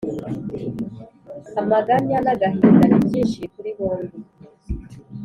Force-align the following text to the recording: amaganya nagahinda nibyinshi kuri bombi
amaganya 1.61 2.17
nagahinda 2.25 2.83
nibyinshi 2.87 3.41
kuri 3.53 3.69
bombi 3.77 4.17